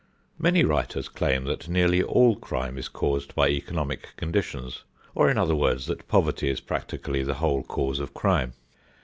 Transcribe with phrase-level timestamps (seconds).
[0.39, 4.81] Many writers claim that nearly all crime is caused by economic conditions,
[5.13, 8.53] or in other words that poverty is practically the whole cause of crime.